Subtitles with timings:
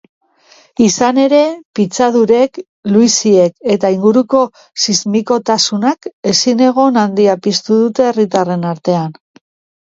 [0.83, 1.41] Izan ere,
[1.79, 2.57] pitzadurek,
[2.93, 4.39] luiziek eta inguruko
[4.85, 9.15] sismikotasunak ezinegon handia piztu dute herritarren artean.